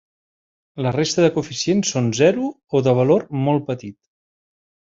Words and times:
La 0.85 0.93
resta 0.95 1.25
de 1.25 1.29
coeficients 1.35 1.93
són 1.97 2.09
zero 2.21 2.49
o 2.79 2.83
de 2.89 2.97
valor 3.01 3.29
molt 3.45 3.69
petit. 3.71 3.97